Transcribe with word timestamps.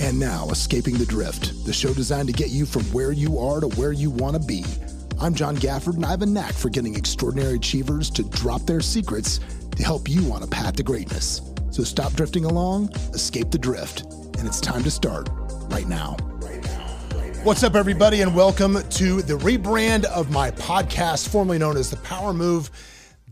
And 0.00 0.20
now, 0.20 0.48
Escaping 0.50 0.96
the 0.96 1.04
Drift, 1.04 1.66
the 1.66 1.72
show 1.72 1.92
designed 1.92 2.28
to 2.28 2.32
get 2.32 2.50
you 2.50 2.66
from 2.66 2.84
where 2.92 3.10
you 3.10 3.36
are 3.40 3.60
to 3.60 3.66
where 3.66 3.90
you 3.90 4.10
want 4.10 4.40
to 4.40 4.46
be. 4.46 4.64
I'm 5.20 5.34
John 5.34 5.56
Gafford, 5.56 5.96
and 5.96 6.06
I 6.06 6.10
have 6.10 6.22
a 6.22 6.26
knack 6.26 6.54
for 6.54 6.68
getting 6.68 6.94
extraordinary 6.94 7.56
achievers 7.56 8.08
to 8.10 8.22
drop 8.22 8.62
their 8.62 8.80
secrets 8.80 9.40
to 9.76 9.82
help 9.82 10.08
you 10.08 10.32
on 10.32 10.44
a 10.44 10.46
path 10.46 10.76
to 10.76 10.84
greatness. 10.84 11.42
So 11.70 11.82
stop 11.82 12.12
drifting 12.12 12.44
along, 12.44 12.92
escape 13.12 13.50
the 13.50 13.58
drift, 13.58 14.02
and 14.38 14.46
it's 14.46 14.60
time 14.60 14.84
to 14.84 14.90
start 14.90 15.30
right 15.68 15.88
now. 15.88 16.16
What's 17.42 17.64
up, 17.64 17.74
everybody, 17.74 18.20
and 18.20 18.36
welcome 18.36 18.74
to 18.90 19.22
the 19.22 19.34
rebrand 19.34 20.04
of 20.04 20.30
my 20.30 20.52
podcast, 20.52 21.28
formerly 21.28 21.58
known 21.58 21.76
as 21.76 21.90
The 21.90 21.96
Power 21.98 22.32
Move. 22.32 22.70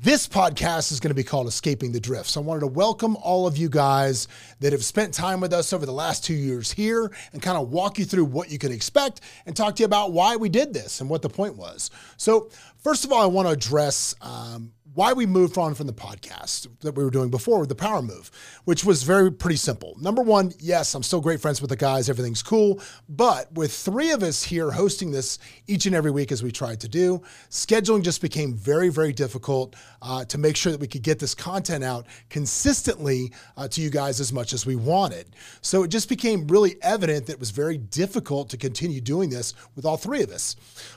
This 0.02 0.28
podcast 0.28 0.92
is 0.92 1.00
going 1.00 1.08
to 1.08 1.14
be 1.14 1.24
called 1.24 1.46
Escaping 1.46 1.90
the 1.90 1.98
Drift. 1.98 2.28
So 2.28 2.42
I 2.42 2.44
wanted 2.44 2.60
to 2.60 2.66
welcome 2.66 3.16
all 3.16 3.46
of 3.46 3.56
you 3.56 3.70
guys 3.70 4.28
that 4.60 4.74
have 4.74 4.84
spent 4.84 5.14
time 5.14 5.40
with 5.40 5.54
us 5.54 5.72
over 5.72 5.86
the 5.86 5.92
last 5.92 6.22
two 6.22 6.34
years 6.34 6.70
here 6.70 7.10
and 7.32 7.40
kind 7.40 7.56
of 7.56 7.70
walk 7.70 7.98
you 7.98 8.04
through 8.04 8.26
what 8.26 8.50
you 8.50 8.58
can 8.58 8.72
expect 8.72 9.22
and 9.46 9.56
talk 9.56 9.74
to 9.76 9.80
you 9.80 9.86
about 9.86 10.12
why 10.12 10.36
we 10.36 10.50
did 10.50 10.74
this 10.74 11.00
and 11.00 11.08
what 11.08 11.22
the 11.22 11.30
point 11.30 11.56
was. 11.56 11.90
So, 12.18 12.50
first 12.76 13.06
of 13.06 13.12
all, 13.12 13.22
I 13.22 13.26
want 13.26 13.48
to 13.48 13.52
address 13.52 14.14
um, 14.20 14.72
why 14.94 15.12
we 15.12 15.26
moved 15.26 15.58
on 15.58 15.74
from 15.74 15.86
the 15.86 15.92
podcast 15.92 16.68
that 16.80 16.94
we 16.94 17.04
were 17.04 17.10
doing 17.10 17.28
before, 17.28 17.60
with 17.60 17.68
the 17.68 17.74
power 17.74 18.00
move, 18.00 18.30
which 18.64 18.84
was 18.84 19.02
very 19.02 19.30
pretty 19.30 19.56
simple. 19.56 19.94
Number 20.00 20.22
one, 20.22 20.52
yes, 20.58 20.94
I'm 20.94 21.02
still 21.02 21.20
great 21.20 21.40
friends 21.40 21.60
with 21.60 21.70
the 21.70 21.76
guys, 21.76 22.08
everything's 22.08 22.42
cool. 22.42 22.80
But 23.08 23.52
with 23.52 23.72
three 23.72 24.10
of 24.12 24.22
us 24.22 24.42
here 24.42 24.70
hosting 24.70 25.10
this 25.10 25.38
each 25.66 25.86
and 25.86 25.94
every 25.94 26.10
week 26.10 26.32
as 26.32 26.42
we 26.42 26.50
tried 26.50 26.80
to 26.80 26.88
do, 26.88 27.20
scheduling 27.50 28.02
just 28.02 28.22
became 28.22 28.54
very, 28.54 28.88
very 28.88 29.12
difficult 29.12 29.76
uh, 30.00 30.24
to 30.26 30.38
make 30.38 30.56
sure 30.56 30.72
that 30.72 30.80
we 30.80 30.86
could 30.86 31.02
get 31.02 31.18
this 31.18 31.34
content 31.34 31.84
out 31.84 32.06
consistently 32.30 33.32
uh, 33.56 33.68
to 33.68 33.80
you 33.82 33.90
guys 33.90 34.20
as 34.20 34.32
much 34.32 34.52
as 34.52 34.64
we 34.64 34.76
wanted. 34.76 35.26
So 35.60 35.82
it 35.82 35.88
just 35.88 36.08
became 36.08 36.46
really 36.46 36.76
evident 36.82 37.26
that 37.26 37.34
it 37.34 37.40
was 37.40 37.50
very 37.50 37.76
difficult 37.76 38.48
to 38.50 38.56
continue 38.56 39.00
doing 39.00 39.30
this 39.30 39.52
with 39.74 39.84
all 39.84 39.96
three 39.96 40.22
of 40.22 40.30
us. 40.30 40.56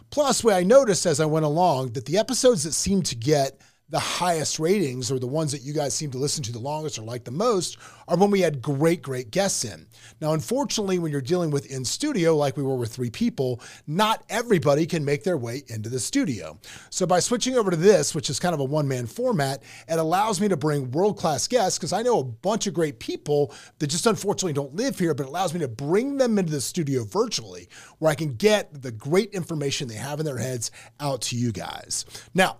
Plus, 0.09 0.43
what 0.43 0.53
I 0.53 0.63
noticed 0.63 1.05
as 1.05 1.19
I 1.19 1.25
went 1.25 1.45
along 1.45 1.93
that 1.93 2.05
the 2.05 2.17
episodes 2.17 2.63
that 2.63 2.73
seemed 2.73 3.05
to 3.07 3.15
get 3.15 3.59
the 3.89 3.99
highest 3.99 4.59
ratings 4.59 5.11
or 5.11 5.17
the 5.17 5.27
ones 5.27 5.51
that 5.51 5.63
you 5.63 5.73
guys 5.73 5.93
seem 5.93 6.11
to 6.11 6.17
listen 6.17 6.43
to 6.43 6.51
the 6.51 6.59
longest 6.59 6.99
or 6.99 7.01
like 7.01 7.23
the 7.23 7.31
most 7.31 7.77
are 8.07 8.17
when 8.17 8.29
we 8.29 8.41
had 8.41 8.61
great, 8.61 9.01
great 9.01 9.31
guests 9.31 9.65
in. 9.65 9.87
Now, 10.21 10.33
unfortunately, 10.33 10.99
when 10.99 11.11
you're 11.11 11.21
dealing 11.21 11.49
with 11.49 11.71
in 11.71 11.83
studio, 11.83 12.35
like 12.35 12.55
we 12.55 12.63
were 12.63 12.75
with 12.75 12.93
three 12.93 13.09
people, 13.09 13.61
not 13.87 14.23
everybody 14.29 14.85
can 14.85 15.03
make 15.03 15.23
their 15.23 15.37
way 15.37 15.63
into 15.67 15.89
the 15.89 15.99
studio. 15.99 16.59
So 16.91 17.07
by 17.07 17.19
switching 17.19 17.55
over 17.55 17.71
to 17.71 17.77
this, 17.77 18.13
which 18.13 18.29
is 18.29 18.39
kind 18.39 18.53
of 18.53 18.59
a 18.59 18.65
one 18.65 18.87
man 18.87 19.07
format, 19.07 19.63
it 19.87 19.97
allows 19.97 20.39
me 20.39 20.47
to 20.49 20.57
bring 20.57 20.91
world 20.91 21.17
class 21.17 21.47
guests 21.47 21.79
because 21.79 21.93
I 21.93 22.03
know 22.03 22.19
a 22.19 22.23
bunch 22.23 22.67
of 22.67 22.73
great 22.73 22.99
people 22.99 23.53
that 23.79 23.87
just 23.87 24.05
unfortunately 24.05 24.53
don't 24.53 24.75
live 24.75 24.99
here, 24.99 25.15
but 25.15 25.23
it 25.23 25.29
allows 25.29 25.53
me 25.53 25.59
to 25.61 25.67
bring 25.67 26.17
them 26.17 26.37
into 26.37 26.51
the 26.51 26.61
studio 26.61 27.03
virtually 27.03 27.69
where 27.97 28.11
I 28.11 28.15
can 28.15 28.35
get 28.35 28.81
the 28.81 28.91
great 28.91 29.33
information 29.33 29.87
they 29.87 29.95
have 29.95 30.19
in 30.19 30.25
their 30.25 30.37
heads 30.37 30.71
out 30.99 31.21
to 31.21 31.35
you 31.35 31.51
guys. 31.51 32.05
Now, 32.35 32.57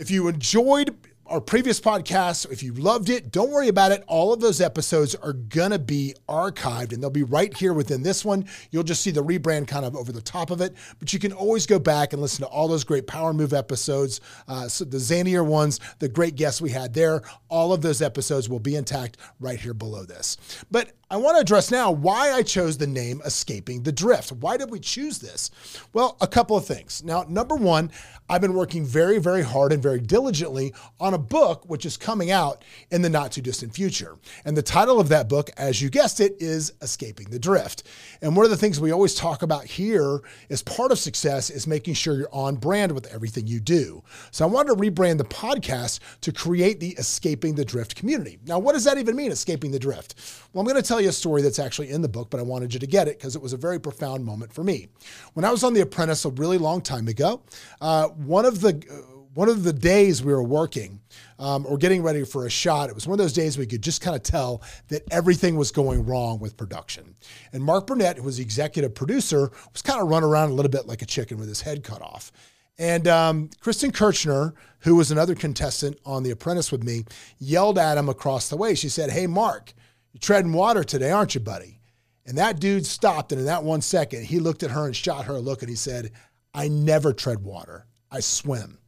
if 0.00 0.10
you 0.10 0.28
enjoyed 0.28 0.96
our 1.26 1.40
previous 1.40 1.78
podcast, 1.78 2.50
if 2.50 2.60
you 2.62 2.72
loved 2.72 3.08
it, 3.08 3.30
don't 3.30 3.52
worry 3.52 3.68
about 3.68 3.92
it. 3.92 4.02
All 4.08 4.32
of 4.32 4.40
those 4.40 4.60
episodes 4.60 5.14
are 5.14 5.34
going 5.34 5.70
to 5.70 5.78
be 5.78 6.14
archived 6.28 6.92
and 6.92 7.00
they'll 7.00 7.08
be 7.08 7.22
right 7.22 7.56
here 7.56 7.72
within 7.72 8.02
this 8.02 8.24
one. 8.24 8.46
You'll 8.72 8.82
just 8.82 9.02
see 9.02 9.12
the 9.12 9.22
rebrand 9.22 9.68
kind 9.68 9.84
of 9.84 9.94
over 9.94 10.10
the 10.10 10.22
top 10.22 10.50
of 10.50 10.60
it, 10.60 10.74
but 10.98 11.12
you 11.12 11.20
can 11.20 11.32
always 11.32 11.66
go 11.66 11.78
back 11.78 12.12
and 12.12 12.20
listen 12.20 12.44
to 12.44 12.50
all 12.50 12.66
those 12.66 12.82
great 12.82 13.06
Power 13.06 13.32
Move 13.32 13.52
episodes, 13.52 14.20
uh, 14.48 14.66
so 14.66 14.84
the 14.84 14.96
Xanier 14.96 15.46
ones, 15.46 15.78
the 16.00 16.08
great 16.08 16.34
guests 16.34 16.60
we 16.60 16.70
had 16.70 16.94
there. 16.94 17.22
All 17.48 17.72
of 17.72 17.82
those 17.82 18.02
episodes 18.02 18.48
will 18.48 18.58
be 18.58 18.74
intact 18.74 19.18
right 19.38 19.60
here 19.60 19.74
below 19.74 20.04
this. 20.04 20.36
But 20.70 20.92
I 21.12 21.16
want 21.16 21.36
to 21.36 21.40
address 21.40 21.72
now 21.72 21.90
why 21.90 22.30
I 22.30 22.44
chose 22.44 22.78
the 22.78 22.86
name 22.86 23.20
Escaping 23.24 23.82
the 23.82 23.90
Drift. 23.90 24.30
Why 24.30 24.56
did 24.56 24.70
we 24.70 24.78
choose 24.78 25.18
this? 25.18 25.50
Well, 25.92 26.16
a 26.20 26.28
couple 26.28 26.56
of 26.56 26.64
things. 26.64 27.02
Now, 27.02 27.24
number 27.28 27.56
one, 27.56 27.90
I've 28.28 28.40
been 28.40 28.54
working 28.54 28.86
very, 28.86 29.18
very 29.18 29.42
hard 29.42 29.72
and 29.72 29.82
very 29.82 29.98
diligently 29.98 30.72
on 31.00 31.14
a 31.14 31.18
book 31.18 31.68
which 31.68 31.84
is 31.84 31.96
coming 31.96 32.30
out 32.30 32.64
in 32.92 33.02
the 33.02 33.10
not 33.10 33.32
too 33.32 33.40
distant 33.40 33.74
future. 33.74 34.18
And 34.44 34.56
the 34.56 34.62
title 34.62 35.00
of 35.00 35.08
that 35.08 35.28
book, 35.28 35.50
as 35.56 35.82
you 35.82 35.90
guessed 35.90 36.20
it, 36.20 36.36
is 36.38 36.74
Escaping 36.80 37.30
the 37.30 37.40
Drift. 37.40 37.82
And 38.22 38.36
one 38.36 38.44
of 38.44 38.52
the 38.52 38.56
things 38.56 38.78
we 38.78 38.92
always 38.92 39.16
talk 39.16 39.42
about 39.42 39.64
here 39.64 40.20
as 40.48 40.62
part 40.62 40.92
of 40.92 40.98
success 41.00 41.50
is 41.50 41.66
making 41.66 41.94
sure 41.94 42.14
you're 42.14 42.32
on 42.32 42.54
brand 42.54 42.92
with 42.92 43.12
everything 43.12 43.48
you 43.48 43.58
do. 43.58 44.04
So 44.30 44.44
I 44.44 44.48
wanted 44.48 44.68
to 44.68 44.76
rebrand 44.76 45.18
the 45.18 45.24
podcast 45.24 45.98
to 46.20 46.30
create 46.30 46.78
the 46.78 46.90
Escaping 46.90 47.56
the 47.56 47.64
Drift 47.64 47.96
community. 47.96 48.38
Now, 48.46 48.60
what 48.60 48.74
does 48.74 48.84
that 48.84 48.96
even 48.96 49.16
mean, 49.16 49.32
Escaping 49.32 49.72
the 49.72 49.80
Drift? 49.80 50.14
Well, 50.52 50.60
I'm 50.60 50.68
going 50.68 50.80
to 50.80 50.86
tell 50.86 50.99
you 51.00 51.08
a 51.08 51.12
story 51.12 51.42
that's 51.42 51.58
actually 51.58 51.90
in 51.90 52.02
the 52.02 52.08
book, 52.08 52.30
but 52.30 52.40
I 52.40 52.42
wanted 52.42 52.72
you 52.72 52.80
to 52.80 52.86
get 52.86 53.08
it 53.08 53.18
because 53.18 53.36
it 53.36 53.42
was 53.42 53.52
a 53.52 53.56
very 53.56 53.80
profound 53.80 54.24
moment 54.24 54.52
for 54.52 54.64
me. 54.64 54.88
When 55.34 55.44
I 55.44 55.50
was 55.50 55.64
on 55.64 55.74
The 55.74 55.80
Apprentice 55.80 56.24
a 56.24 56.30
really 56.30 56.58
long 56.58 56.80
time 56.80 57.08
ago, 57.08 57.42
uh, 57.80 58.08
one 58.08 58.44
of 58.44 58.60
the 58.60 58.82
uh, 58.90 59.16
one 59.34 59.48
of 59.48 59.62
the 59.62 59.72
days 59.72 60.24
we 60.24 60.32
were 60.32 60.42
working 60.42 61.00
um, 61.38 61.64
or 61.66 61.78
getting 61.78 62.02
ready 62.02 62.24
for 62.24 62.46
a 62.46 62.50
shot, 62.50 62.88
it 62.88 62.94
was 62.94 63.06
one 63.06 63.18
of 63.18 63.24
those 63.24 63.32
days 63.32 63.56
we 63.56 63.64
could 63.64 63.82
just 63.82 64.02
kind 64.02 64.16
of 64.16 64.24
tell 64.24 64.60
that 64.88 65.02
everything 65.12 65.56
was 65.56 65.70
going 65.70 66.04
wrong 66.04 66.40
with 66.40 66.56
production. 66.56 67.14
And 67.52 67.62
Mark 67.62 67.86
Burnett, 67.86 68.16
who 68.16 68.24
was 68.24 68.38
the 68.38 68.42
executive 68.42 68.94
producer, 68.94 69.52
was 69.72 69.82
kind 69.82 70.00
of 70.00 70.08
run 70.08 70.24
around 70.24 70.50
a 70.50 70.54
little 70.54 70.70
bit 70.70 70.86
like 70.86 71.00
a 71.00 71.06
chicken 71.06 71.38
with 71.38 71.48
his 71.48 71.60
head 71.60 71.84
cut 71.84 72.02
off. 72.02 72.32
And 72.76 73.06
um, 73.06 73.50
Kristen 73.60 73.92
Kirchner, 73.92 74.54
who 74.80 74.96
was 74.96 75.10
another 75.10 75.34
contestant 75.34 75.98
on 76.04 76.22
The 76.22 76.30
Apprentice 76.30 76.72
with 76.72 76.82
me, 76.82 77.04
yelled 77.38 77.78
at 77.78 77.98
him 77.98 78.08
across 78.08 78.48
the 78.48 78.56
way. 78.56 78.74
She 78.74 78.88
said, 78.88 79.10
Hey, 79.10 79.26
Mark, 79.26 79.74
you're 80.12 80.20
treading 80.20 80.52
water 80.52 80.84
today, 80.84 81.10
aren't 81.10 81.34
you, 81.34 81.40
buddy? 81.40 81.80
And 82.26 82.38
that 82.38 82.60
dude 82.60 82.86
stopped. 82.86 83.32
And 83.32 83.40
in 83.40 83.46
that 83.46 83.64
one 83.64 83.80
second, 83.80 84.24
he 84.24 84.38
looked 84.38 84.62
at 84.62 84.70
her 84.70 84.86
and 84.86 84.94
shot 84.94 85.24
her 85.24 85.34
a 85.34 85.40
look 85.40 85.62
and 85.62 85.70
he 85.70 85.76
said, 85.76 86.12
I 86.54 86.68
never 86.68 87.12
tread 87.12 87.42
water, 87.42 87.86
I 88.10 88.20
swim. 88.20 88.78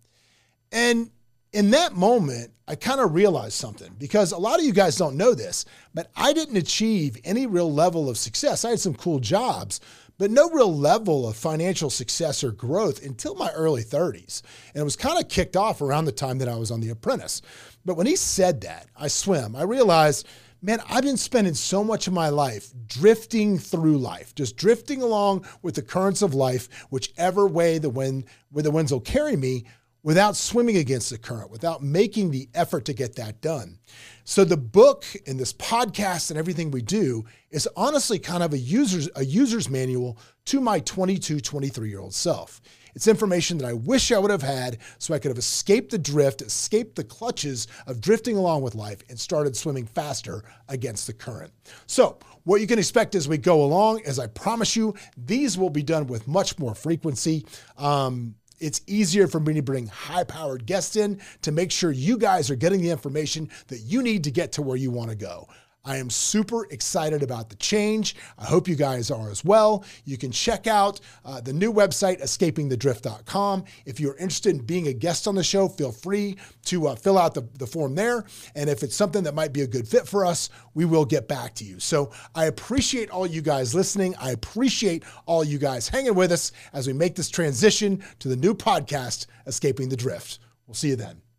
And 0.70 1.10
in 1.52 1.70
that 1.70 1.94
moment, 1.94 2.50
I 2.66 2.74
kind 2.76 3.00
of 3.00 3.14
realized 3.14 3.54
something 3.54 3.94
because 3.98 4.32
a 4.32 4.38
lot 4.38 4.58
of 4.58 4.64
you 4.64 4.72
guys 4.72 4.96
don't 4.96 5.16
know 5.16 5.34
this, 5.34 5.64
but 5.92 6.10
I 6.16 6.32
didn't 6.32 6.56
achieve 6.56 7.18
any 7.24 7.46
real 7.46 7.72
level 7.72 8.08
of 8.08 8.16
success. 8.16 8.64
I 8.64 8.70
had 8.70 8.80
some 8.80 8.94
cool 8.94 9.20
jobs, 9.20 9.80
but 10.18 10.30
no 10.30 10.48
real 10.50 10.74
level 10.74 11.28
of 11.28 11.36
financial 11.36 11.90
success 11.90 12.42
or 12.42 12.52
growth 12.52 13.04
until 13.04 13.34
my 13.34 13.50
early 13.50 13.82
30s. 13.82 14.42
And 14.72 14.80
it 14.80 14.84
was 14.84 14.96
kind 14.96 15.18
of 15.18 15.28
kicked 15.28 15.56
off 15.56 15.82
around 15.82 16.06
the 16.06 16.12
time 16.12 16.38
that 16.38 16.48
I 16.48 16.56
was 16.56 16.70
on 16.70 16.80
The 16.80 16.90
Apprentice. 16.90 17.42
But 17.84 17.96
when 17.96 18.06
he 18.06 18.16
said 18.16 18.62
that, 18.62 18.86
I 18.96 19.08
swim, 19.08 19.54
I 19.54 19.62
realized 19.62 20.26
man, 20.62 20.80
I've 20.88 21.02
been 21.02 21.16
spending 21.16 21.54
so 21.54 21.82
much 21.82 22.06
of 22.06 22.12
my 22.12 22.28
life 22.28 22.72
drifting 22.86 23.58
through 23.58 23.98
life, 23.98 24.34
just 24.34 24.56
drifting 24.56 25.02
along 25.02 25.44
with 25.60 25.74
the 25.74 25.82
currents 25.82 26.22
of 26.22 26.34
life, 26.34 26.68
whichever 26.90 27.46
way 27.46 27.78
the 27.78 27.90
wind, 27.90 28.24
where 28.50 28.62
the 28.62 28.70
winds 28.70 28.92
will 28.92 29.00
carry 29.00 29.36
me, 29.36 29.64
without 30.04 30.36
swimming 30.36 30.76
against 30.76 31.10
the 31.10 31.18
current, 31.18 31.50
without 31.50 31.82
making 31.82 32.30
the 32.30 32.48
effort 32.54 32.84
to 32.84 32.92
get 32.92 33.16
that 33.16 33.40
done. 33.40 33.78
So 34.24 34.44
the 34.44 34.56
book 34.56 35.04
and 35.26 35.38
this 35.38 35.52
podcast 35.52 36.30
and 36.30 36.38
everything 36.38 36.70
we 36.70 36.82
do 36.82 37.24
is 37.50 37.68
honestly 37.76 38.18
kind 38.18 38.42
of 38.42 38.52
a 38.52 38.58
user's 38.58 39.08
a 39.14 39.24
user's 39.24 39.68
manual 39.68 40.18
to 40.46 40.60
my 40.60 40.80
22, 40.80 41.40
23 41.40 41.88
year 41.88 42.00
old 42.00 42.14
self. 42.14 42.60
It's 42.94 43.08
information 43.08 43.58
that 43.58 43.66
I 43.66 43.72
wish 43.72 44.12
I 44.12 44.18
would 44.18 44.30
have 44.30 44.42
had 44.42 44.78
so 44.98 45.14
I 45.14 45.18
could 45.18 45.30
have 45.30 45.38
escaped 45.38 45.90
the 45.90 45.98
drift, 45.98 46.42
escaped 46.42 46.96
the 46.96 47.04
clutches 47.04 47.66
of 47.86 48.00
drifting 48.00 48.36
along 48.36 48.62
with 48.62 48.74
life, 48.74 49.02
and 49.08 49.18
started 49.18 49.56
swimming 49.56 49.86
faster 49.86 50.44
against 50.68 51.06
the 51.06 51.12
current. 51.12 51.52
So, 51.86 52.18
what 52.44 52.60
you 52.60 52.66
can 52.66 52.78
expect 52.78 53.14
as 53.14 53.28
we 53.28 53.38
go 53.38 53.62
along, 53.62 54.02
as 54.04 54.18
I 54.18 54.26
promise 54.26 54.74
you, 54.74 54.94
these 55.16 55.56
will 55.56 55.70
be 55.70 55.82
done 55.82 56.06
with 56.06 56.26
much 56.26 56.58
more 56.58 56.74
frequency. 56.74 57.46
Um, 57.78 58.34
it's 58.62 58.80
easier 58.86 59.26
for 59.26 59.40
me 59.40 59.54
to 59.54 59.62
bring 59.62 59.88
high 59.88 60.24
powered 60.24 60.66
guests 60.66 60.96
in 60.96 61.20
to 61.42 61.52
make 61.52 61.72
sure 61.72 61.90
you 61.90 62.16
guys 62.16 62.50
are 62.50 62.56
getting 62.56 62.80
the 62.80 62.90
information 62.90 63.50
that 63.66 63.80
you 63.80 64.02
need 64.02 64.24
to 64.24 64.30
get 64.30 64.52
to 64.52 64.62
where 64.62 64.76
you 64.76 64.90
want 64.90 65.10
to 65.10 65.16
go. 65.16 65.48
I 65.84 65.96
am 65.96 66.10
super 66.10 66.66
excited 66.66 67.22
about 67.22 67.48
the 67.48 67.56
change. 67.56 68.14
I 68.38 68.44
hope 68.44 68.68
you 68.68 68.76
guys 68.76 69.10
are 69.10 69.30
as 69.30 69.44
well. 69.44 69.84
You 70.04 70.16
can 70.16 70.30
check 70.30 70.66
out 70.66 71.00
uh, 71.24 71.40
the 71.40 71.52
new 71.52 71.72
website, 71.72 72.22
escapingthedrift.com. 72.22 73.64
If 73.84 73.98
you're 73.98 74.16
interested 74.16 74.56
in 74.56 74.64
being 74.64 74.88
a 74.88 74.92
guest 74.92 75.26
on 75.26 75.34
the 75.34 75.42
show, 75.42 75.68
feel 75.68 75.90
free 75.90 76.36
to 76.66 76.88
uh, 76.88 76.94
fill 76.94 77.18
out 77.18 77.34
the, 77.34 77.48
the 77.58 77.66
form 77.66 77.94
there. 77.94 78.24
And 78.54 78.70
if 78.70 78.82
it's 78.82 78.94
something 78.94 79.24
that 79.24 79.34
might 79.34 79.52
be 79.52 79.62
a 79.62 79.66
good 79.66 79.88
fit 79.88 80.06
for 80.06 80.24
us, 80.24 80.50
we 80.74 80.84
will 80.84 81.04
get 81.04 81.26
back 81.26 81.54
to 81.56 81.64
you. 81.64 81.80
So 81.80 82.12
I 82.34 82.44
appreciate 82.46 83.10
all 83.10 83.26
you 83.26 83.42
guys 83.42 83.74
listening. 83.74 84.14
I 84.20 84.30
appreciate 84.30 85.02
all 85.26 85.42
you 85.42 85.58
guys 85.58 85.88
hanging 85.88 86.14
with 86.14 86.30
us 86.30 86.52
as 86.72 86.86
we 86.86 86.92
make 86.92 87.16
this 87.16 87.28
transition 87.28 88.04
to 88.20 88.28
the 88.28 88.36
new 88.36 88.54
podcast, 88.54 89.26
Escaping 89.46 89.88
the 89.88 89.96
Drift. 89.96 90.38
We'll 90.66 90.74
see 90.74 90.88
you 90.90 90.96
then. 90.96 91.31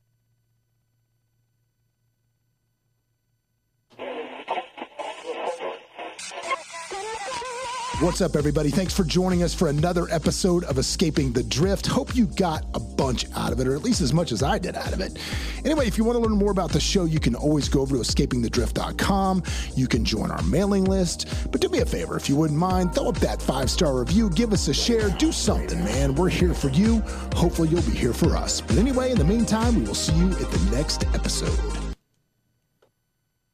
What's 8.03 8.19
up, 8.19 8.35
everybody? 8.35 8.69
Thanks 8.69 8.94
for 8.94 9.05
joining 9.05 9.44
us 9.44 9.53
for 9.53 9.69
another 9.69 10.09
episode 10.11 10.65
of 10.65 10.77
Escaping 10.77 11.31
the 11.31 11.41
Drift. 11.41 11.88
Hope 11.88 12.13
you 12.13 12.25
got 12.25 12.65
a 12.73 12.79
bunch 12.79 13.25
out 13.33 13.53
of 13.53 13.61
it, 13.61 13.65
or 13.65 13.75
at 13.75 13.83
least 13.83 14.01
as 14.01 14.11
much 14.11 14.33
as 14.33 14.44
I 14.44 14.59
did 14.59 14.75
out 14.75 14.91
of 14.91 15.00
it. 15.00 15.17
Anyway, 15.63 15.88
if 15.88 15.97
you 15.97 16.03
want 16.03 16.17
to 16.17 16.19
learn 16.19 16.38
more 16.38 16.51
about 16.51 16.73
the 16.73 16.81
show, 16.81 17.05
you 17.05 17.21
can 17.21 17.33
always 17.33 17.69
go 17.69 17.79
over 17.79 17.95
to 17.95 18.01
escapingthedrift.com. 18.01 19.44
You 19.77 19.88
can 19.88 20.03
join 20.03 20.31
our 20.31 20.41
mailing 20.44 20.83
list. 20.83 21.50
But 21.50 21.61
do 21.61 21.69
me 21.69 21.79
a 21.79 21.85
favor, 21.85 22.17
if 22.17 22.27
you 22.27 22.35
wouldn't 22.35 22.59
mind, 22.59 22.94
throw 22.94 23.07
up 23.07 23.15
that 23.19 23.41
five 23.41 23.71
star 23.71 23.97
review, 23.97 24.29
give 24.31 24.51
us 24.51 24.67
a 24.67 24.73
share, 24.73 25.07
do 25.11 25.31
something, 25.31 25.81
man. 25.85 26.13
We're 26.13 26.27
here 26.27 26.53
for 26.53 26.71
you. 26.71 27.00
Hopefully, 27.33 27.69
you'll 27.69 27.83
be 27.83 27.91
here 27.91 28.13
for 28.13 28.35
us. 28.35 28.59
But 28.59 28.75
anyway, 28.75 29.11
in 29.11 29.17
the 29.17 29.23
meantime, 29.23 29.75
we 29.75 29.83
will 29.83 29.95
see 29.95 30.15
you 30.15 30.29
at 30.29 30.51
the 30.51 30.75
next 30.75 31.05
episode. 31.15 31.92